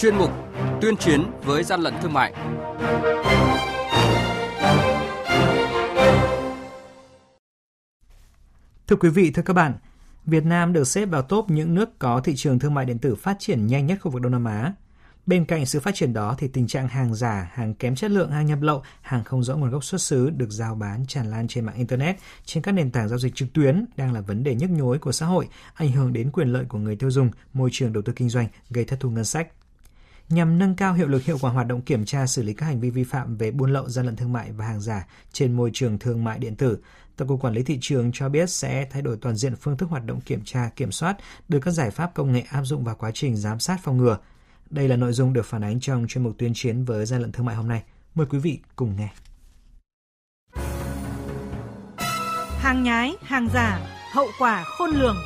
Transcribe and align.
chuyên 0.00 0.16
mục 0.16 0.30
Tuyên 0.80 0.96
chiến 0.96 1.30
với 1.44 1.64
gian 1.64 1.80
lận 1.80 1.94
thương 2.02 2.12
mại. 2.12 2.32
Thưa 8.86 8.96
quý 8.96 9.08
vị, 9.08 9.30
thưa 9.30 9.42
các 9.42 9.52
bạn, 9.52 9.74
Việt 10.24 10.44
Nam 10.44 10.72
được 10.72 10.84
xếp 10.84 11.06
vào 11.06 11.22
top 11.22 11.50
những 11.50 11.74
nước 11.74 11.98
có 11.98 12.20
thị 12.20 12.32
trường 12.36 12.58
thương 12.58 12.74
mại 12.74 12.84
điện 12.84 12.98
tử 12.98 13.14
phát 13.14 13.36
triển 13.38 13.66
nhanh 13.66 13.86
nhất 13.86 13.98
khu 14.00 14.10
vực 14.10 14.22
Đông 14.22 14.32
Nam 14.32 14.44
Á. 14.44 14.72
Bên 15.26 15.44
cạnh 15.44 15.66
sự 15.66 15.80
phát 15.80 15.94
triển 15.94 16.12
đó 16.12 16.34
thì 16.38 16.48
tình 16.48 16.66
trạng 16.66 16.88
hàng 16.88 17.14
giả, 17.14 17.50
hàng 17.52 17.74
kém 17.74 17.94
chất 17.94 18.10
lượng, 18.10 18.30
hàng 18.30 18.46
nhập 18.46 18.58
lậu, 18.62 18.82
hàng 19.00 19.24
không 19.24 19.42
rõ 19.42 19.56
nguồn 19.56 19.70
gốc 19.70 19.84
xuất 19.84 20.00
xứ 20.00 20.30
được 20.30 20.50
giao 20.50 20.74
bán 20.74 21.06
tràn 21.06 21.30
lan 21.30 21.48
trên 21.48 21.64
mạng 21.64 21.76
internet, 21.76 22.16
trên 22.44 22.62
các 22.62 22.72
nền 22.72 22.90
tảng 22.90 23.08
giao 23.08 23.18
dịch 23.18 23.34
trực 23.34 23.52
tuyến 23.52 23.84
đang 23.96 24.12
là 24.12 24.20
vấn 24.20 24.42
đề 24.42 24.54
nhức 24.54 24.70
nhối 24.70 24.98
của 24.98 25.12
xã 25.12 25.26
hội, 25.26 25.48
ảnh 25.74 25.92
hưởng 25.92 26.12
đến 26.12 26.30
quyền 26.32 26.48
lợi 26.48 26.64
của 26.68 26.78
người 26.78 26.96
tiêu 26.96 27.10
dùng, 27.10 27.30
môi 27.52 27.70
trường 27.72 27.92
đầu 27.92 28.02
tư 28.02 28.12
kinh 28.16 28.28
doanh, 28.28 28.46
gây 28.70 28.84
thất 28.84 29.00
thu 29.00 29.10
ngân 29.10 29.24
sách. 29.24 29.48
Nhằm 30.30 30.58
nâng 30.58 30.74
cao 30.74 30.94
hiệu 30.94 31.08
lực 31.08 31.22
hiệu 31.22 31.38
quả 31.40 31.50
hoạt 31.50 31.66
động 31.66 31.82
kiểm 31.82 32.04
tra 32.04 32.26
xử 32.26 32.42
lý 32.42 32.52
các 32.52 32.66
hành 32.66 32.80
vi 32.80 32.90
vi 32.90 33.04
phạm 33.04 33.36
về 33.36 33.50
buôn 33.50 33.72
lậu, 33.72 33.88
gian 33.88 34.06
lận 34.06 34.16
thương 34.16 34.32
mại 34.32 34.52
và 34.52 34.66
hàng 34.66 34.80
giả 34.80 35.06
trên 35.32 35.52
môi 35.52 35.70
trường 35.72 35.98
thương 35.98 36.24
mại 36.24 36.38
điện 36.38 36.56
tử, 36.56 36.78
Tổng 37.16 37.28
cục 37.28 37.40
Quản 37.40 37.54
lý 37.54 37.62
thị 37.62 37.78
trường 37.80 38.10
cho 38.14 38.28
biết 38.28 38.50
sẽ 38.50 38.86
thay 38.90 39.02
đổi 39.02 39.16
toàn 39.20 39.36
diện 39.36 39.56
phương 39.56 39.76
thức 39.76 39.88
hoạt 39.88 40.06
động 40.06 40.20
kiểm 40.20 40.40
tra, 40.44 40.70
kiểm 40.76 40.92
soát, 40.92 41.16
đưa 41.48 41.60
các 41.60 41.70
giải 41.70 41.90
pháp 41.90 42.14
công 42.14 42.32
nghệ 42.32 42.40
áp 42.50 42.62
dụng 42.62 42.84
vào 42.84 42.94
quá 42.94 43.10
trình 43.14 43.36
giám 43.36 43.60
sát 43.60 43.80
phòng 43.82 43.96
ngừa. 43.96 44.18
Đây 44.70 44.88
là 44.88 44.96
nội 44.96 45.12
dung 45.12 45.32
được 45.32 45.46
phản 45.46 45.64
ánh 45.64 45.80
trong 45.80 46.06
chuyên 46.08 46.24
mục 46.24 46.32
tuyên 46.38 46.52
chiến 46.54 46.84
với 46.84 47.06
gian 47.06 47.20
lận 47.20 47.32
thương 47.32 47.46
mại 47.46 47.56
hôm 47.56 47.68
nay. 47.68 47.82
Mời 48.14 48.26
quý 48.26 48.38
vị 48.38 48.60
cùng 48.76 48.96
nghe. 48.96 49.08
Hàng 52.58 52.82
nhái, 52.82 53.14
hàng 53.22 53.48
giả, 53.54 53.80
hậu 54.12 54.26
quả 54.38 54.64
khôn 54.78 54.90
lường. 54.90 55.16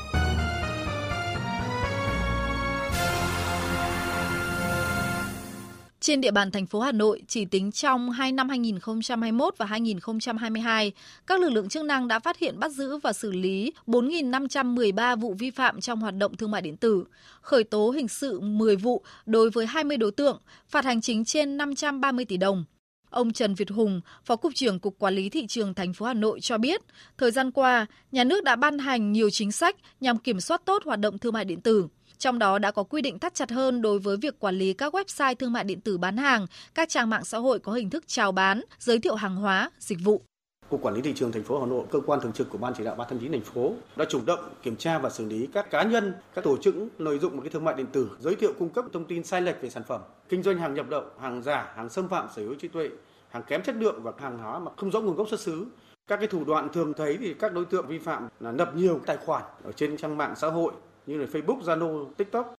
Trên 6.05 6.21
địa 6.21 6.31
bàn 6.31 6.51
thành 6.51 6.67
phố 6.67 6.81
Hà 6.81 6.93
Nội, 6.93 7.23
chỉ 7.29 7.45
tính 7.45 7.73
trong 7.73 8.11
2 8.11 8.33
năm 8.33 8.49
2021 8.49 9.55
và 9.59 9.67
2022, 9.67 10.93
các 11.27 11.41
lực 11.41 11.51
lượng 11.51 11.69
chức 11.69 11.85
năng 11.85 12.09
đã 12.09 12.19
phát 12.19 12.39
hiện 12.39 12.59
bắt 12.59 12.73
giữ 12.73 12.97
và 12.97 13.13
xử 13.13 13.33
lý 13.33 13.73
4.513 13.87 15.17
vụ 15.17 15.35
vi 15.35 15.51
phạm 15.51 15.81
trong 15.81 16.01
hoạt 16.01 16.15
động 16.17 16.37
thương 16.37 16.51
mại 16.51 16.63
điện 16.63 16.77
tử, 16.77 17.05
khởi 17.41 17.65
tố 17.65 17.91
hình 17.91 18.09
sự 18.09 18.41
10 18.41 18.77
vụ 18.77 19.03
đối 19.27 19.51
với 19.51 19.67
20 19.67 19.97
đối 19.97 20.11
tượng, 20.11 20.41
phạt 20.69 20.85
hành 20.85 21.01
chính 21.01 21.25
trên 21.25 21.57
530 21.57 22.25
tỷ 22.25 22.37
đồng. 22.37 22.65
Ông 23.11 23.33
Trần 23.33 23.55
Việt 23.55 23.71
Hùng, 23.71 24.01
Phó 24.25 24.37
cục 24.37 24.55
trưởng 24.55 24.79
Cục 24.79 24.99
Quản 24.99 25.15
lý 25.15 25.29
thị 25.29 25.47
trường 25.47 25.75
thành 25.75 25.93
phố 25.93 26.07
Hà 26.07 26.15
Nội 26.15 26.41
cho 26.41 26.59
biết, 26.59 26.81
thời 27.19 27.31
gian 27.31 27.51
qua, 27.51 27.87
nhà 28.13 28.25
nước 28.25 28.45
đã 28.45 28.57
ban 28.57 28.79
hành 28.79 29.13
nhiều 29.13 29.31
chính 29.31 29.53
sách 29.53 29.77
nhằm 30.01 30.19
kiểm 30.19 30.41
soát 30.41 30.63
tốt 30.65 30.83
hoạt 30.85 31.01
động 31.01 31.19
thương 31.19 31.33
mại 31.33 31.45
điện 31.45 31.61
tử. 31.61 31.89
Trong 32.25 32.39
đó 32.39 32.59
đã 32.59 32.71
có 32.71 32.83
quy 32.83 33.03
định 33.03 33.19
thắt 33.19 33.35
chặt 33.35 33.51
hơn 33.51 33.83
đối 33.83 33.99
với 33.99 34.17
việc 34.17 34.39
quản 34.39 34.55
lý 34.55 34.73
các 34.73 34.95
website 34.95 35.35
thương 35.35 35.53
mại 35.53 35.65
điện 35.65 35.81
tử 35.81 35.99
bán 35.99 36.17
hàng, 36.17 36.47
các 36.75 36.89
trang 36.89 37.11
mạng 37.11 37.25
xã 37.25 37.39
hội 37.39 37.59
có 37.59 37.73
hình 37.73 37.91
thức 37.91 38.05
chào 38.07 38.33
bán, 38.33 38.61
giới 38.79 38.99
thiệu 38.99 39.15
hàng 39.15 39.37
hóa, 39.37 39.71
dịch 39.79 39.99
vụ. 40.05 40.23
Cục 40.69 40.83
Quản 40.83 40.95
lý 40.95 41.01
thị 41.03 41.13
trường 41.17 41.33
thành 41.33 41.43
phố 41.43 41.61
Hà 41.61 41.67
Nội, 41.67 41.85
cơ 41.91 42.01
quan 42.07 42.21
thường 42.21 42.33
trực 42.33 42.51
của 42.51 42.59
Ban 42.59 42.73
chỉ 42.77 42.85
đạo 42.85 42.95
389 42.95 43.33
thành 43.33 43.55
phố 43.55 43.73
đã 43.97 44.05
chủ 44.09 44.21
động 44.27 44.41
kiểm 44.63 44.77
tra 44.77 44.99
và 44.99 45.11
xử 45.11 45.25
lý 45.25 45.49
các 45.53 45.71
cá 45.71 45.83
nhân, 45.83 46.15
các 46.35 46.45
tổ 46.45 46.57
chức 46.57 46.75
lợi 46.99 47.19
dụng 47.19 47.37
một 47.37 47.43
cái 47.43 47.51
thương 47.51 47.65
mại 47.65 47.75
điện 47.75 47.87
tử 47.93 48.11
giới 48.21 48.35
thiệu 48.35 48.53
cung 48.59 48.69
cấp 48.69 48.85
thông 48.93 49.05
tin 49.05 49.25
sai 49.25 49.41
lệch 49.41 49.63
về 49.63 49.71
sản 49.71 49.83
phẩm, 49.89 50.01
kinh 50.29 50.43
doanh 50.43 50.59
hàng 50.59 50.75
nhập 50.75 50.87
lậu, 50.89 51.05
hàng 51.21 51.43
giả, 51.43 51.73
hàng 51.77 51.89
xâm 51.89 52.09
phạm 52.09 52.29
sở 52.37 52.43
hữu 52.43 52.55
trí 52.55 52.69
tuệ, 52.69 52.89
hàng 53.31 53.43
kém 53.43 53.63
chất 53.63 53.75
lượng 53.77 54.03
và 54.03 54.13
hàng 54.19 54.39
hóa 54.39 54.59
mà 54.59 54.71
không 54.77 54.91
rõ 54.91 55.01
nguồn 55.01 55.17
gốc 55.17 55.29
xuất 55.29 55.41
xứ. 55.41 55.67
Các 56.07 56.17
cái 56.17 56.27
thủ 56.27 56.45
đoạn 56.45 56.69
thường 56.73 56.93
thấy 56.97 57.17
thì 57.21 57.35
các 57.35 57.53
đối 57.53 57.65
tượng 57.65 57.87
vi 57.87 57.99
phạm 57.99 58.29
là 58.41 58.53
lập 58.53 58.73
nhiều 58.77 59.01
tài 59.07 59.17
khoản 59.17 59.43
ở 59.65 59.73
trên 59.73 59.97
trang 59.97 60.17
mạng 60.17 60.35
xã 60.37 60.49
hội 60.49 60.73
như 61.07 61.19
là 61.19 61.27
Facebook, 61.33 61.61
Zalo, 61.61 62.07
TikTok 62.17 62.55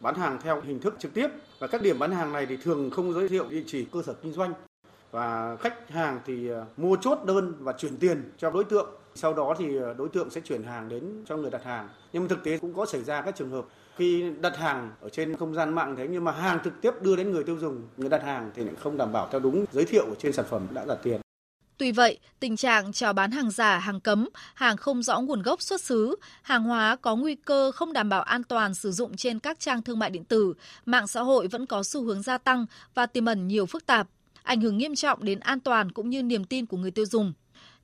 bán 0.00 0.14
hàng 0.14 0.38
theo 0.42 0.60
hình 0.60 0.80
thức 0.80 0.94
trực 0.98 1.14
tiếp. 1.14 1.28
Và 1.58 1.66
các 1.66 1.82
điểm 1.82 1.98
bán 1.98 2.12
hàng 2.12 2.32
này 2.32 2.46
thì 2.46 2.56
thường 2.56 2.90
không 2.90 3.12
giới 3.12 3.28
thiệu 3.28 3.46
địa 3.50 3.62
chỉ 3.66 3.86
cơ 3.92 4.02
sở 4.02 4.14
kinh 4.22 4.32
doanh. 4.32 4.52
Và 5.10 5.56
khách 5.56 5.90
hàng 5.90 6.20
thì 6.26 6.50
à, 6.50 6.64
mua 6.76 6.96
chốt 6.96 7.18
đơn 7.24 7.54
và 7.58 7.72
chuyển 7.72 7.96
tiền 7.96 8.32
cho 8.38 8.50
đối 8.50 8.64
tượng. 8.64 8.88
Sau 9.14 9.34
đó 9.34 9.54
thì 9.58 9.76
à, 9.76 9.94
đối 9.98 10.08
tượng 10.08 10.30
sẽ 10.30 10.40
chuyển 10.40 10.62
hàng 10.62 10.88
đến 10.88 11.24
cho 11.26 11.36
người 11.36 11.50
đặt 11.50 11.64
hàng. 11.64 11.88
Nhưng 12.12 12.22
mà 12.22 12.28
thực 12.28 12.44
tế 12.44 12.58
cũng 12.58 12.74
có 12.74 12.86
xảy 12.86 13.04
ra 13.04 13.22
các 13.22 13.36
trường 13.36 13.50
hợp 13.50 13.64
khi 13.96 14.32
đặt 14.40 14.56
hàng 14.56 14.90
ở 15.00 15.08
trên 15.08 15.36
không 15.36 15.54
gian 15.54 15.74
mạng 15.74 15.94
thế 15.96 16.08
nhưng 16.10 16.24
mà 16.24 16.32
hàng 16.32 16.58
trực 16.64 16.72
tiếp 16.80 16.90
đưa 17.00 17.16
đến 17.16 17.32
người 17.32 17.44
tiêu 17.44 17.58
dùng 17.58 17.82
người 17.96 18.08
đặt 18.08 18.22
hàng 18.22 18.50
thì 18.54 18.64
lại 18.64 18.74
không 18.82 18.96
đảm 18.96 19.12
bảo 19.12 19.28
theo 19.30 19.40
đúng 19.40 19.64
giới 19.72 19.84
thiệu 19.84 20.04
ở 20.04 20.14
trên 20.18 20.32
sản 20.32 20.44
phẩm 20.48 20.66
đã 20.70 20.84
đặt 20.84 20.98
tiền. 21.02 21.20
Tuy 21.80 21.92
vậy, 21.92 22.18
tình 22.40 22.56
trạng 22.56 22.92
chào 22.92 23.12
bán 23.12 23.30
hàng 23.30 23.50
giả, 23.50 23.78
hàng 23.78 24.00
cấm, 24.00 24.28
hàng 24.54 24.76
không 24.76 25.02
rõ 25.02 25.20
nguồn 25.20 25.42
gốc 25.42 25.62
xuất 25.62 25.80
xứ, 25.80 26.16
hàng 26.42 26.62
hóa 26.62 26.96
có 26.96 27.16
nguy 27.16 27.34
cơ 27.34 27.72
không 27.72 27.92
đảm 27.92 28.08
bảo 28.08 28.22
an 28.22 28.42
toàn 28.42 28.74
sử 28.74 28.92
dụng 28.92 29.16
trên 29.16 29.38
các 29.38 29.60
trang 29.60 29.82
thương 29.82 29.98
mại 29.98 30.10
điện 30.10 30.24
tử, 30.24 30.54
mạng 30.86 31.06
xã 31.06 31.20
hội 31.22 31.48
vẫn 31.48 31.66
có 31.66 31.82
xu 31.82 32.04
hướng 32.04 32.22
gia 32.22 32.38
tăng 32.38 32.66
và 32.94 33.06
tiềm 33.06 33.24
ẩn 33.24 33.48
nhiều 33.48 33.66
phức 33.66 33.86
tạp, 33.86 34.08
ảnh 34.42 34.60
hưởng 34.60 34.78
nghiêm 34.78 34.94
trọng 34.94 35.24
đến 35.24 35.40
an 35.40 35.60
toàn 35.60 35.92
cũng 35.92 36.10
như 36.10 36.22
niềm 36.22 36.44
tin 36.44 36.66
của 36.66 36.76
người 36.76 36.90
tiêu 36.90 37.06
dùng. 37.06 37.32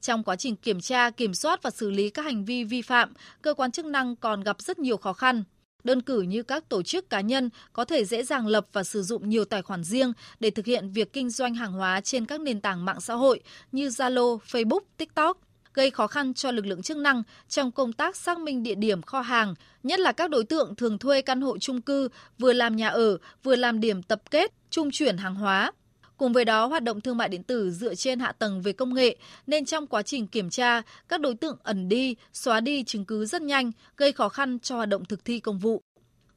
Trong 0.00 0.24
quá 0.24 0.36
trình 0.36 0.56
kiểm 0.56 0.80
tra, 0.80 1.10
kiểm 1.10 1.34
soát 1.34 1.62
và 1.62 1.70
xử 1.70 1.90
lý 1.90 2.10
các 2.10 2.24
hành 2.24 2.44
vi 2.44 2.64
vi 2.64 2.82
phạm, 2.82 3.12
cơ 3.42 3.54
quan 3.54 3.70
chức 3.70 3.84
năng 3.84 4.16
còn 4.16 4.40
gặp 4.40 4.60
rất 4.60 4.78
nhiều 4.78 4.96
khó 4.96 5.12
khăn. 5.12 5.44
Đơn 5.84 6.02
cử 6.02 6.20
như 6.20 6.42
các 6.42 6.68
tổ 6.68 6.82
chức 6.82 7.10
cá 7.10 7.20
nhân 7.20 7.50
có 7.72 7.84
thể 7.84 8.04
dễ 8.04 8.24
dàng 8.24 8.46
lập 8.46 8.66
và 8.72 8.84
sử 8.84 9.02
dụng 9.02 9.28
nhiều 9.28 9.44
tài 9.44 9.62
khoản 9.62 9.84
riêng 9.84 10.12
để 10.40 10.50
thực 10.50 10.66
hiện 10.66 10.90
việc 10.90 11.12
kinh 11.12 11.30
doanh 11.30 11.54
hàng 11.54 11.72
hóa 11.72 12.00
trên 12.00 12.26
các 12.26 12.40
nền 12.40 12.60
tảng 12.60 12.84
mạng 12.84 13.00
xã 13.00 13.14
hội 13.14 13.40
như 13.72 13.88
Zalo, 13.88 14.38
Facebook, 14.38 14.80
TikTok 14.96 15.38
gây 15.74 15.90
khó 15.90 16.06
khăn 16.06 16.34
cho 16.34 16.50
lực 16.50 16.66
lượng 16.66 16.82
chức 16.82 16.96
năng 16.96 17.22
trong 17.48 17.72
công 17.72 17.92
tác 17.92 18.16
xác 18.16 18.38
minh 18.38 18.62
địa 18.62 18.74
điểm 18.74 19.02
kho 19.02 19.20
hàng, 19.20 19.54
nhất 19.82 20.00
là 20.00 20.12
các 20.12 20.30
đối 20.30 20.44
tượng 20.44 20.74
thường 20.74 20.98
thuê 20.98 21.22
căn 21.22 21.40
hộ 21.40 21.58
chung 21.58 21.82
cư 21.82 22.08
vừa 22.38 22.52
làm 22.52 22.76
nhà 22.76 22.88
ở, 22.88 23.18
vừa 23.42 23.56
làm 23.56 23.80
điểm 23.80 24.02
tập 24.02 24.22
kết, 24.30 24.52
trung 24.70 24.90
chuyển 24.90 25.16
hàng 25.16 25.34
hóa. 25.34 25.72
Cùng 26.16 26.32
với 26.32 26.44
đó, 26.44 26.66
hoạt 26.66 26.82
động 26.82 27.00
thương 27.00 27.16
mại 27.16 27.28
điện 27.28 27.42
tử 27.42 27.70
dựa 27.70 27.94
trên 27.94 28.20
hạ 28.20 28.32
tầng 28.32 28.62
về 28.62 28.72
công 28.72 28.94
nghệ, 28.94 29.16
nên 29.46 29.64
trong 29.64 29.86
quá 29.86 30.02
trình 30.02 30.26
kiểm 30.26 30.50
tra, 30.50 30.82
các 31.08 31.20
đối 31.20 31.34
tượng 31.34 31.56
ẩn 31.62 31.88
đi, 31.88 32.16
xóa 32.32 32.60
đi 32.60 32.84
chứng 32.84 33.04
cứ 33.04 33.26
rất 33.26 33.42
nhanh, 33.42 33.72
gây 33.96 34.12
khó 34.12 34.28
khăn 34.28 34.58
cho 34.58 34.76
hoạt 34.76 34.88
động 34.88 35.04
thực 35.04 35.24
thi 35.24 35.40
công 35.40 35.58
vụ. 35.58 35.82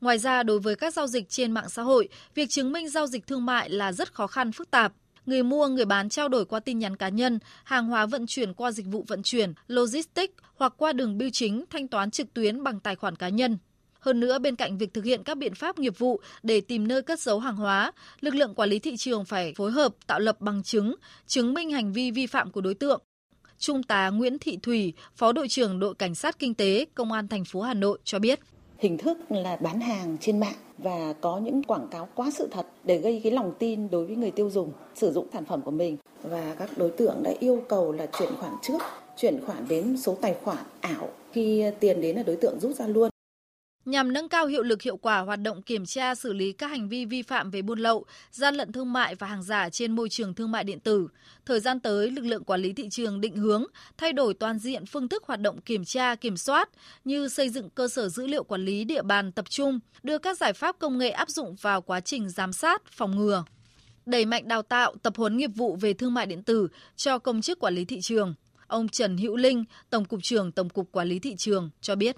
Ngoài 0.02 0.18
ra, 0.18 0.44
đối 0.44 0.60
với 0.60 0.76
các 0.76 0.94
giao 0.94 1.08
dịch 1.08 1.30
trên 1.30 1.52
mạng 1.52 1.70
xã 1.70 1.82
hội, 1.82 2.10
việc 2.36 2.50
chứng 2.50 2.72
minh 2.72 2.90
giao 2.90 3.08
dịch 3.08 3.28
thương 3.28 3.46
mại 3.46 3.70
là 3.70 3.92
rất 3.92 4.14
khó 4.14 4.28
khăn 4.28 4.52
phức 4.52 4.72
tạp. 4.72 4.94
Người 5.26 5.44
mua, 5.44 5.68
người 5.68 5.86
bán 5.86 6.10
trao 6.10 6.30
đổi 6.30 6.46
qua 6.46 6.60
tin 6.60 6.80
nhắn 6.80 6.98
cá 6.98 7.10
nhân, 7.10 7.40
hàng 7.64 7.88
hóa 7.88 8.06
vận 8.06 8.28
chuyển 8.28 8.54
qua 8.54 8.72
dịch 8.72 8.86
vụ 8.86 9.06
vận 9.08 9.24
chuyển, 9.24 9.54
logistics 9.68 10.34
hoặc 10.56 10.74
qua 10.78 10.94
đường 10.94 11.18
bưu 11.18 11.30
chính 11.30 11.66
thanh 11.70 11.88
toán 11.88 12.12
trực 12.12 12.34
tuyến 12.34 12.64
bằng 12.64 12.80
tài 12.80 12.96
khoản 12.96 13.16
cá 13.16 13.30
nhân. 13.30 13.58
Hơn 14.00 14.20
nữa, 14.20 14.40
bên 14.40 14.56
cạnh 14.56 14.78
việc 14.78 14.94
thực 14.94 15.06
hiện 15.06 15.24
các 15.24 15.38
biện 15.38 15.56
pháp 15.56 15.80
nghiệp 15.80 16.00
vụ 16.00 16.22
để 16.44 16.62
tìm 16.62 16.88
nơi 16.88 17.02
cất 17.02 17.20
giấu 17.20 17.40
hàng 17.40 17.56
hóa, 17.56 17.92
lực 18.22 18.36
lượng 18.36 18.56
quản 18.56 18.70
lý 18.70 18.80
thị 18.80 18.98
trường 18.98 19.26
phải 19.26 19.54
phối 19.58 19.72
hợp 19.72 19.94
tạo 20.08 20.20
lập 20.20 20.42
bằng 20.42 20.64
chứng, 20.64 20.96
chứng 21.28 21.54
minh 21.54 21.72
hành 21.72 21.94
vi 21.94 22.12
vi 22.12 22.28
phạm 22.28 22.52
của 22.52 22.62
đối 22.62 22.74
tượng. 22.74 23.02
Trung 23.58 23.84
tá 23.84 24.10
Nguyễn 24.10 24.40
Thị 24.40 24.58
Thủy, 24.64 24.94
Phó 25.16 25.32
đội 25.32 25.48
trưởng 25.48 25.80
đội 25.80 25.96
cảnh 25.96 26.16
sát 26.16 26.40
kinh 26.40 26.54
tế 26.54 26.86
Công 26.96 27.12
an 27.12 27.28
thành 27.28 27.46
phố 27.46 27.62
Hà 27.62 27.74
Nội 27.74 28.00
cho 28.04 28.20
biết. 28.20 28.40
Hình 28.78 28.98
thức 28.98 29.18
là 29.30 29.56
bán 29.56 29.82
hàng 29.82 30.18
trên 30.22 30.40
mạng 30.40 30.56
và 30.78 31.14
có 31.22 31.38
những 31.38 31.64
quảng 31.64 31.88
cáo 31.92 32.10
quá 32.16 32.32
sự 32.32 32.48
thật 32.52 32.66
để 32.84 32.98
gây 32.98 33.22
cái 33.24 33.32
lòng 33.32 33.54
tin 33.60 33.90
đối 33.90 34.06
với 34.06 34.16
người 34.16 34.32
tiêu 34.32 34.50
dùng 34.50 34.72
sử 34.96 35.12
dụng 35.12 35.28
sản 35.34 35.46
phẩm 35.46 35.62
của 35.62 35.72
mình. 35.72 35.98
Và 36.24 36.56
các 36.60 36.78
đối 36.78 36.90
tượng 36.90 37.24
đã 37.24 37.32
yêu 37.40 37.64
cầu 37.70 37.92
là 37.92 38.08
chuyển 38.20 38.36
khoản 38.36 38.54
trước 38.62 38.82
chuyển 39.18 39.40
khoản 39.46 39.68
đến 39.68 39.98
số 39.98 40.18
tài 40.22 40.36
khoản 40.44 40.58
ảo. 40.82 41.10
Khi 41.32 41.64
tiền 41.80 42.02
đến 42.02 42.16
là 42.16 42.24
đối 42.24 42.36
tượng 42.36 42.60
rút 42.60 42.76
ra 42.76 42.88
luôn 42.88 43.10
nhằm 43.86 44.14
nâng 44.14 44.30
cao 44.30 44.46
hiệu 44.46 44.64
lực 44.64 44.82
hiệu 44.82 44.98
quả 44.98 45.20
hoạt 45.20 45.42
động 45.42 45.62
kiểm 45.62 45.86
tra 45.86 46.16
xử 46.16 46.34
lý 46.34 46.52
các 46.52 46.68
hành 46.68 46.90
vi 46.90 47.06
vi 47.06 47.22
phạm 47.22 47.52
về 47.52 47.62
buôn 47.62 47.80
lậu, 47.80 48.06
gian 48.32 48.56
lận 48.56 48.72
thương 48.72 48.94
mại 48.94 49.16
và 49.16 49.28
hàng 49.28 49.44
giả 49.44 49.70
trên 49.70 49.96
môi 49.96 50.10
trường 50.10 50.34
thương 50.34 50.52
mại 50.52 50.64
điện 50.64 50.80
tử. 50.80 51.08
Thời 51.46 51.60
gian 51.60 51.80
tới, 51.80 52.12
lực 52.12 52.26
lượng 52.26 52.44
quản 52.44 52.62
lý 52.62 52.74
thị 52.74 52.90
trường 52.92 53.22
định 53.22 53.36
hướng 53.36 53.66
thay 53.98 54.14
đổi 54.14 54.34
toàn 54.34 54.60
diện 54.60 54.86
phương 54.86 55.08
thức 55.08 55.24
hoạt 55.26 55.42
động 55.42 55.62
kiểm 55.62 55.86
tra, 55.86 56.16
kiểm 56.16 56.38
soát 56.38 56.70
như 57.06 57.28
xây 57.28 57.50
dựng 57.50 57.70
cơ 57.70 57.88
sở 57.88 58.10
dữ 58.10 58.28
liệu 58.28 58.44
quản 58.44 58.66
lý 58.66 58.84
địa 58.84 59.02
bàn 59.02 59.32
tập 59.32 59.50
trung, 59.50 59.80
đưa 60.04 60.18
các 60.18 60.38
giải 60.38 60.54
pháp 60.54 60.76
công 60.80 60.98
nghệ 60.98 61.10
áp 61.10 61.30
dụng 61.30 61.56
vào 61.62 61.82
quá 61.82 62.00
trình 62.00 62.30
giám 62.30 62.54
sát, 62.54 62.82
phòng 62.92 63.16
ngừa. 63.16 63.44
Đẩy 64.06 64.26
mạnh 64.26 64.48
đào 64.48 64.62
tạo, 64.62 64.96
tập 65.04 65.14
huấn 65.18 65.38
nghiệp 65.38 65.52
vụ 65.56 65.76
về 65.76 65.94
thương 65.94 66.14
mại 66.14 66.26
điện 66.26 66.44
tử 66.44 66.68
cho 66.96 67.20
công 67.20 67.42
chức 67.42 67.60
quản 67.60 67.76
lý 67.76 67.86
thị 67.86 68.02
trường. 68.02 68.34
Ông 68.68 68.90
Trần 68.90 69.18
Hữu 69.18 69.36
Linh, 69.36 69.64
Tổng 69.90 70.06
cục 70.06 70.24
trưởng 70.24 70.52
Tổng 70.52 70.70
cục 70.70 70.92
Quản 70.92 71.08
lý 71.08 71.20
thị 71.20 71.36
trường 71.38 71.70
cho 71.82 71.96
biết 71.96 72.16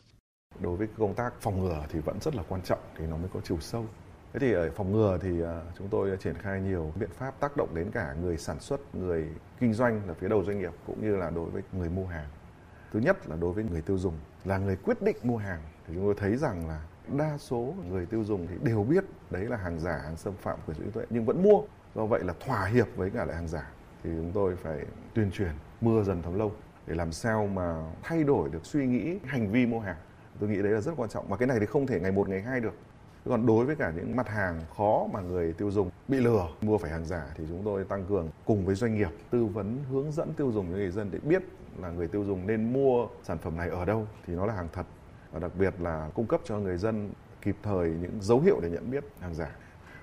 đối 0.60 0.78
với 0.78 0.88
công 0.98 1.14
tác 1.14 1.34
phòng 1.40 1.60
ngừa 1.60 1.86
thì 1.90 2.00
vẫn 2.00 2.20
rất 2.22 2.36
là 2.36 2.44
quan 2.50 2.62
trọng 2.62 2.80
thì 2.98 3.06
nó 3.08 3.18
mới 3.18 3.30
có 3.34 3.40
chiều 3.44 3.60
sâu. 3.60 3.86
Thế 4.34 4.40
thì 4.40 4.54
ở 4.54 4.72
phòng 4.76 4.92
ngừa 4.92 5.18
thì 5.22 5.42
à, 5.42 5.62
chúng 5.78 5.88
tôi 5.88 6.18
triển 6.18 6.36
khai 6.36 6.62
nhiều 6.62 6.92
biện 6.96 7.10
pháp 7.10 7.40
tác 7.40 7.58
động 7.58 7.76
đến 7.76 7.92
cả 7.92 8.16
người 8.22 8.38
sản 8.38 8.60
xuất, 8.60 8.96
người 8.96 9.28
kinh 9.60 9.74
doanh 9.74 10.02
là 10.08 10.14
phía 10.14 10.30
đầu 10.30 10.44
doanh 10.44 10.60
nghiệp 10.60 10.72
cũng 10.88 11.02
như 11.02 11.16
là 11.16 11.30
đối 11.30 11.50
với 11.50 11.64
người 11.72 11.90
mua 11.90 12.06
hàng. 12.06 12.28
Thứ 12.94 13.00
nhất 13.00 13.30
là 13.30 13.36
đối 13.36 13.54
với 13.54 13.64
người 13.64 13.82
tiêu 13.82 13.98
dùng, 13.98 14.14
là 14.46 14.58
người 14.58 14.76
quyết 14.76 15.02
định 15.02 15.16
mua 15.24 15.38
hàng. 15.38 15.62
Thì 15.88 15.94
chúng 15.94 16.04
tôi 16.04 16.16
thấy 16.18 16.36
rằng 16.36 16.68
là 16.68 16.82
đa 17.18 17.38
số 17.38 17.74
người 17.90 18.06
tiêu 18.06 18.24
dùng 18.24 18.48
thì 18.48 18.56
đều 18.62 18.84
biết 18.84 19.04
đấy 19.30 19.46
là 19.46 19.58
hàng 19.58 19.80
giả, 19.80 20.00
hàng 20.04 20.18
xâm 20.18 20.34
phạm 20.34 20.60
quyền 20.66 20.78
sở 20.78 20.84
hữu 20.84 20.92
tuệ 20.92 21.06
nhưng 21.10 21.26
vẫn 21.26 21.44
mua. 21.44 21.62
Do 21.96 22.06
vậy 22.06 22.24
là 22.24 22.34
thỏa 22.46 22.66
hiệp 22.66 22.88
với 22.96 23.10
cả 23.10 23.26
lại 23.26 23.36
hàng 23.36 23.48
giả. 23.48 23.72
Thì 24.04 24.10
chúng 24.16 24.32
tôi 24.34 24.56
phải 24.56 24.86
tuyên 25.14 25.32
truyền, 25.32 25.52
mưa 25.82 26.04
dần 26.04 26.22
thấm 26.22 26.38
lâu 26.38 26.52
để 26.88 26.96
làm 26.96 27.12
sao 27.12 27.48
mà 27.48 27.92
thay 28.04 28.24
đổi 28.24 28.50
được 28.50 28.66
suy 28.66 28.88
nghĩ, 28.88 29.20
hành 29.26 29.52
vi 29.52 29.66
mua 29.66 29.80
hàng 29.80 29.98
tôi 30.40 30.50
nghĩ 30.50 30.62
đấy 30.62 30.72
là 30.72 30.82
rất 30.82 30.92
quan 30.98 31.10
trọng. 31.10 31.30
Mà 31.30 31.38
cái 31.38 31.48
này 31.48 31.60
thì 31.60 31.66
không 31.66 31.88
thể 31.88 32.00
ngày 32.00 32.12
một, 32.12 32.30
ngày 32.30 32.42
hai 32.42 32.60
được. 32.60 32.74
Còn 33.26 33.46
đối 33.46 33.66
với 33.66 33.76
cả 33.76 33.92
những 33.96 34.16
mặt 34.16 34.28
hàng 34.28 34.62
khó 34.78 35.08
mà 35.14 35.22
người 35.22 35.54
tiêu 35.54 35.72
dùng 35.72 35.90
bị 36.08 36.18
lừa, 36.18 36.48
mua 36.62 36.78
phải 36.78 36.92
hàng 36.92 37.06
giả 37.06 37.26
thì 37.36 37.44
chúng 37.50 37.62
tôi 37.66 37.84
tăng 37.84 38.06
cường 38.06 38.30
cùng 38.46 38.66
với 38.66 38.76
doanh 38.76 38.96
nghiệp 38.96 39.10
tư 39.30 39.46
vấn, 39.46 39.78
hướng 39.92 40.12
dẫn 40.12 40.34
tiêu 40.34 40.52
dùng 40.52 40.66
cho 40.72 40.78
người 40.78 40.92
dân 40.92 41.10
để 41.12 41.20
biết 41.20 41.44
là 41.82 41.90
người 41.90 42.08
tiêu 42.08 42.24
dùng 42.24 42.48
nên 42.48 42.74
mua 42.74 43.08
sản 43.24 43.38
phẩm 43.38 43.58
này 43.58 43.70
ở 43.70 43.86
đâu 43.86 44.08
thì 44.28 44.36
nó 44.36 44.46
là 44.46 44.54
hàng 44.54 44.68
thật. 44.74 44.86
Và 45.32 45.40
đặc 45.40 45.52
biệt 45.60 45.74
là 45.80 46.10
cung 46.14 46.28
cấp 46.28 46.42
cho 46.44 46.60
người 46.60 46.78
dân 46.78 47.12
kịp 47.42 47.56
thời 47.64 47.90
những 47.90 48.18
dấu 48.22 48.40
hiệu 48.40 48.60
để 48.62 48.70
nhận 48.70 48.92
biết 48.92 49.04
hàng 49.20 49.36
giả. 49.36 49.56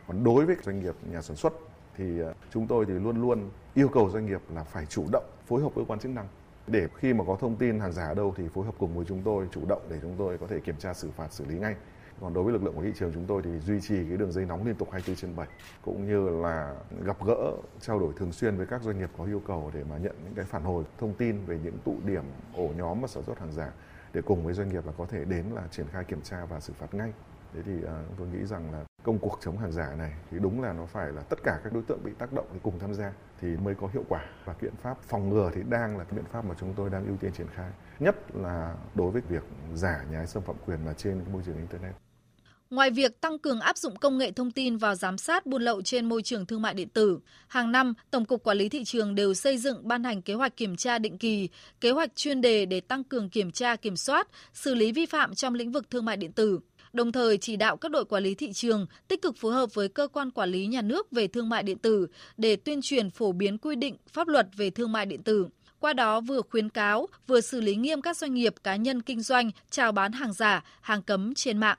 Còn 0.07 0.25
đối 0.25 0.47
với 0.47 0.57
doanh 0.63 0.81
nghiệp 0.81 0.95
nhà 1.11 1.23
sản 1.23 1.37
xuất 1.37 1.53
thì 1.97 2.21
ờ, 2.21 2.35
chúng 2.51 2.67
tôi 2.67 2.85
thì 2.85 2.93
luôn 2.93 3.21
luôn 3.21 3.51
yêu 3.75 3.89
cầu 3.89 4.11
doanh 4.11 4.27
nghiệp 4.27 4.41
là 4.55 4.65
phải 4.65 4.87
chủ 4.87 5.07
động 5.13 5.25
phối 5.47 5.63
hợp 5.63 5.75
với 5.75 5.85
cơ 5.85 5.89
quan 5.89 6.01
chức 6.01 6.13
năng 6.13 6.27
để 6.71 6.89
khi 6.97 7.15
mà 7.15 7.25
có 7.27 7.37
thông 7.41 7.57
tin 7.57 7.81
hàng 7.81 7.93
giả 7.93 8.07
ở 8.07 8.15
đâu 8.15 8.35
thì 8.37 8.49
phối 8.55 8.65
hợp 8.65 8.75
cùng 8.79 8.97
với 8.97 9.05
chúng 9.09 9.23
tôi 9.23 9.49
chủ 9.53 9.61
động 9.69 9.83
để 9.91 9.99
chúng 10.03 10.15
tôi 10.19 10.39
có 10.39 10.47
thể 10.47 10.61
kiểm 10.61 10.77
tra 10.79 10.95
xử 10.95 11.11
phạt 11.11 11.33
xử 11.33 11.45
lý 11.45 11.59
ngay. 11.59 11.75
Còn 12.21 12.35
đối 12.35 12.45
với 12.45 12.53
lực 12.53 12.63
lượng 12.63 12.75
của 12.75 12.83
thị 12.83 12.93
trường 12.99 13.13
chúng 13.15 13.25
tôi 13.27 13.43
thì 13.43 13.59
duy 13.59 13.81
trì 13.81 13.95
cái 14.09 14.17
đường 14.17 14.33
dây 14.33 14.47
nóng 14.47 14.67
liên 14.67 14.75
tục 14.75 14.89
24 14.93 15.17
trên 15.17 15.37
7 15.37 15.47
cũng 15.83 16.07
như 16.07 16.29
là 16.43 16.75
gặp 17.05 17.17
gỡ 17.27 17.53
trao 17.81 17.99
đổi 17.99 18.13
thường 18.17 18.33
xuyên 18.33 18.57
với 18.57 18.67
các 18.67 18.83
doanh 18.83 18.99
nghiệp 18.99 19.11
có 19.19 19.25
yêu 19.25 19.43
cầu 19.47 19.71
để 19.75 19.85
mà 19.91 19.99
nhận 19.99 20.17
những 20.25 20.35
cái 20.35 20.45
phản 20.45 20.63
hồi 20.63 20.85
thông 20.99 21.15
tin 21.15 21.45
về 21.47 21.59
những 21.65 21.79
tụ 21.85 21.97
điểm 22.05 22.25
ổ 22.57 22.69
nhóm 22.77 23.01
mà 23.01 23.09
sản 23.09 23.23
xuất 23.23 23.39
hàng 23.39 23.53
giả 23.53 23.73
để 24.13 24.23
cùng 24.23 24.45
với 24.45 24.55
doanh 24.55 24.69
nghiệp 24.69 24.87
là 24.87 24.93
có 24.99 25.07
thể 25.07 25.25
đến 25.25 25.45
là 25.55 25.63
triển 25.71 25.87
khai 25.93 26.05
kiểm 26.05 26.23
tra 26.23 26.45
và 26.45 26.61
xử 26.61 26.73
phạt 26.73 26.95
ngay. 26.95 27.13
Thế 27.55 27.63
thì 27.63 27.75
uh, 27.77 27.89
tôi 28.19 28.29
nghĩ 28.29 28.45
rằng 28.45 28.73
là 28.73 28.88
công 29.03 29.19
cuộc 29.19 29.39
chống 29.45 29.59
hàng 29.59 29.73
giả 29.73 29.95
này 29.99 30.13
thì 30.31 30.39
đúng 30.41 30.63
là 30.63 30.73
nó 30.73 30.87
phải 30.87 31.13
là 31.13 31.23
tất 31.23 31.39
cả 31.45 31.61
các 31.65 31.73
đối 31.73 31.83
tượng 31.83 31.99
bị 32.05 32.11
tác 32.19 32.33
động 32.33 32.47
thì 32.53 32.59
cùng 32.63 32.79
tham 32.79 32.95
gia 32.95 33.13
thì 33.41 33.49
mới 33.49 33.75
có 33.75 33.89
hiệu 33.93 34.05
quả 34.09 34.25
và 34.45 34.55
biện 34.61 34.75
pháp 34.83 35.03
phòng 35.03 35.29
ngừa 35.29 35.51
thì 35.55 35.61
đang 35.69 35.99
là 35.99 36.05
cái 36.05 36.13
biện 36.13 36.25
pháp 36.33 36.45
mà 36.45 36.55
chúng 36.61 36.75
tôi 36.77 36.91
đang 36.91 37.07
ưu 37.07 37.17
tiên 37.17 37.33
triển 37.33 37.47
khai 37.55 37.71
nhất 37.99 38.17
là 38.35 38.77
đối 38.95 39.11
với 39.11 39.23
việc 39.29 39.43
giả 39.75 40.05
nhái 40.11 40.27
xâm 40.27 40.43
phạm 40.43 40.57
quyền 40.67 40.85
mà 40.85 40.93
trên 40.93 41.25
môi 41.33 41.43
trường 41.47 41.57
internet. 41.57 41.95
Ngoài 42.71 42.91
việc 42.91 43.21
tăng 43.21 43.39
cường 43.39 43.61
áp 43.61 43.77
dụng 43.77 43.97
công 43.97 44.19
nghệ 44.19 44.33
thông 44.33 44.51
tin 44.51 44.77
vào 44.77 44.95
giám 44.95 45.19
sát 45.19 45.47
buôn 45.47 45.63
lậu 45.63 45.83
trên 45.83 46.09
môi 46.09 46.23
trường 46.23 46.47
thương 46.47 46.63
mại 46.63 46.75
điện 46.75 46.89
tử, 46.89 47.19
hàng 47.49 47.73
năm 47.73 47.95
Tổng 48.11 48.25
cục 48.25 48.43
Quản 48.43 48.57
lý 48.57 48.69
thị 48.69 48.85
trường 48.85 49.15
đều 49.15 49.35
xây 49.35 49.59
dựng 49.59 49.89
ban 49.89 50.05
hành 50.05 50.23
kế 50.23 50.35
hoạch 50.35 50.57
kiểm 50.57 50.77
tra 50.77 50.99
định 50.99 51.19
kỳ, 51.19 51.49
kế 51.81 51.91
hoạch 51.91 52.17
chuyên 52.17 52.41
đề 52.41 52.67
để 52.67 52.81
tăng 52.81 53.05
cường 53.05 53.31
kiểm 53.31 53.51
tra 53.51 53.77
kiểm 53.77 53.97
soát, 53.97 54.29
xử 54.53 54.75
lý 54.75 54.93
vi 54.93 55.07
phạm 55.07 55.35
trong 55.35 55.55
lĩnh 55.55 55.73
vực 55.73 55.91
thương 55.91 56.05
mại 56.05 56.17
điện 56.17 56.33
tử 56.33 56.61
đồng 56.93 57.13
thời 57.13 57.39
chỉ 57.39 57.57
đạo 57.57 57.77
các 57.77 57.91
đội 57.91 58.05
quản 58.05 58.23
lý 58.23 58.35
thị 58.35 58.53
trường 58.53 58.87
tích 59.09 59.23
cực 59.23 59.37
phối 59.37 59.53
hợp 59.53 59.75
với 59.75 59.89
cơ 59.89 60.09
quan 60.13 60.31
quản 60.31 60.51
lý 60.51 60.67
nhà 60.67 60.83
nước 60.83 61.11
về 61.11 61.27
thương 61.27 61.49
mại 61.49 61.63
điện 61.63 61.79
tử 61.79 62.07
để 62.37 62.57
tuyên 62.57 62.81
truyền 62.83 63.11
phổ 63.11 63.33
biến 63.33 63.59
quy 63.59 63.77
định 63.77 63.97
pháp 64.13 64.29
luật 64.29 64.49
về 64.57 64.71
thương 64.71 64.93
mại 64.93 65.07
điện 65.07 65.23
tử. 65.23 65.47
Qua 65.81 65.93
đó 65.93 66.21
vừa 66.21 66.41
khuyến 66.51 66.69
cáo, 66.69 67.07
vừa 67.27 67.41
xử 67.41 67.61
lý 67.61 67.75
nghiêm 67.75 68.03
các 68.03 68.17
doanh 68.17 68.35
nghiệp 68.35 68.55
cá 68.65 68.77
nhân 68.77 69.03
kinh 69.03 69.21
doanh 69.21 69.51
chào 69.71 69.93
bán 69.93 70.13
hàng 70.13 70.33
giả, 70.33 70.65
hàng 70.81 71.03
cấm 71.03 71.35
trên 71.35 71.59
mạng. 71.59 71.79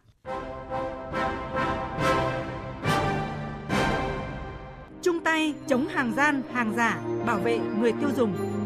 Chung 5.01 5.19
tay 5.23 5.53
chống 5.67 5.87
hàng 5.87 6.13
gian, 6.17 6.41
hàng 6.53 6.73
giả, 6.77 7.01
bảo 7.25 7.39
vệ 7.39 7.59
người 7.79 7.91
tiêu 7.91 8.09
dùng. 8.17 8.58